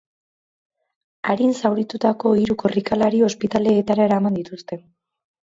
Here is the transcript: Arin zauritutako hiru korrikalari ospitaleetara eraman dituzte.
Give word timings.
Arin 1.33 1.53
zauritutako 1.59 2.33
hiru 2.39 2.57
korrikalari 2.63 3.23
ospitaleetara 3.29 4.11
eraman 4.11 4.41
dituzte. 4.41 4.83